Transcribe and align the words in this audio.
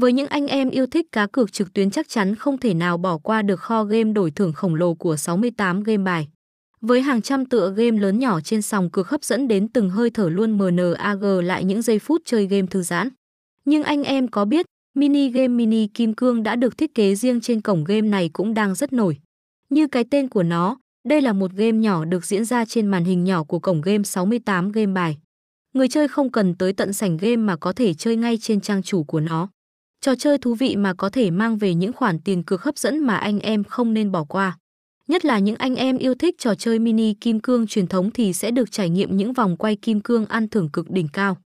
Với 0.00 0.12
những 0.12 0.28
anh 0.28 0.46
em 0.46 0.70
yêu 0.70 0.86
thích 0.86 1.06
cá 1.12 1.26
cược 1.26 1.52
trực 1.52 1.72
tuyến 1.72 1.90
chắc 1.90 2.08
chắn 2.08 2.34
không 2.34 2.58
thể 2.58 2.74
nào 2.74 2.98
bỏ 2.98 3.18
qua 3.18 3.42
được 3.42 3.60
kho 3.60 3.84
game 3.84 4.12
đổi 4.12 4.30
thưởng 4.30 4.52
khổng 4.52 4.74
lồ 4.74 4.94
của 4.94 5.16
68 5.16 5.82
game 5.82 6.02
bài. 6.02 6.28
Với 6.80 7.02
hàng 7.02 7.22
trăm 7.22 7.46
tựa 7.46 7.74
game 7.76 7.98
lớn 7.98 8.18
nhỏ 8.18 8.40
trên 8.40 8.62
sòng 8.62 8.90
cược 8.90 9.08
hấp 9.08 9.24
dẫn 9.24 9.48
đến 9.48 9.68
từng 9.68 9.90
hơi 9.90 10.10
thở 10.10 10.28
luôn 10.28 10.58
MNAG 10.58 11.22
lại 11.22 11.64
những 11.64 11.82
giây 11.82 11.98
phút 11.98 12.22
chơi 12.24 12.46
game 12.46 12.66
thư 12.66 12.82
giãn. 12.82 13.08
Nhưng 13.64 13.82
anh 13.82 14.02
em 14.04 14.28
có 14.28 14.44
biết, 14.44 14.66
mini 14.94 15.30
game 15.30 15.48
mini 15.48 15.86
kim 15.86 16.14
cương 16.14 16.42
đã 16.42 16.56
được 16.56 16.78
thiết 16.78 16.94
kế 16.94 17.14
riêng 17.14 17.40
trên 17.40 17.60
cổng 17.60 17.84
game 17.84 18.08
này 18.08 18.30
cũng 18.32 18.54
đang 18.54 18.74
rất 18.74 18.92
nổi. 18.92 19.18
Như 19.70 19.86
cái 19.86 20.04
tên 20.10 20.28
của 20.28 20.42
nó, 20.42 20.76
đây 21.08 21.22
là 21.22 21.32
một 21.32 21.52
game 21.52 21.78
nhỏ 21.78 22.04
được 22.04 22.24
diễn 22.24 22.44
ra 22.44 22.64
trên 22.64 22.86
màn 22.86 23.04
hình 23.04 23.24
nhỏ 23.24 23.44
của 23.44 23.58
cổng 23.58 23.80
game 23.80 24.02
68 24.02 24.72
game 24.72 24.92
bài. 24.92 25.18
Người 25.74 25.88
chơi 25.88 26.08
không 26.08 26.32
cần 26.32 26.54
tới 26.54 26.72
tận 26.72 26.92
sảnh 26.92 27.16
game 27.16 27.36
mà 27.36 27.56
có 27.56 27.72
thể 27.72 27.94
chơi 27.94 28.16
ngay 28.16 28.38
trên 28.38 28.60
trang 28.60 28.82
chủ 28.82 29.04
của 29.04 29.20
nó. 29.20 29.48
Trò 30.00 30.14
chơi 30.14 30.38
thú 30.38 30.54
vị 30.54 30.76
mà 30.76 30.94
có 30.94 31.10
thể 31.10 31.30
mang 31.30 31.58
về 31.58 31.74
những 31.74 31.92
khoản 31.92 32.18
tiền 32.18 32.42
cược 32.42 32.62
hấp 32.62 32.78
dẫn 32.78 32.98
mà 32.98 33.16
anh 33.16 33.40
em 33.40 33.64
không 33.64 33.94
nên 33.94 34.12
bỏ 34.12 34.24
qua. 34.24 34.58
Nhất 35.08 35.24
là 35.24 35.38
những 35.38 35.56
anh 35.56 35.74
em 35.74 35.98
yêu 35.98 36.14
thích 36.14 36.34
trò 36.38 36.54
chơi 36.54 36.78
mini 36.78 37.14
kim 37.14 37.40
cương 37.40 37.66
truyền 37.66 37.86
thống 37.86 38.10
thì 38.10 38.32
sẽ 38.32 38.50
được 38.50 38.72
trải 38.72 38.90
nghiệm 38.90 39.16
những 39.16 39.32
vòng 39.32 39.56
quay 39.56 39.76
kim 39.76 40.00
cương 40.00 40.26
ăn 40.26 40.48
thưởng 40.48 40.68
cực 40.72 40.90
đỉnh 40.90 41.08
cao. 41.12 41.36